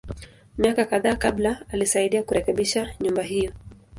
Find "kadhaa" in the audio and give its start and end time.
0.93-1.15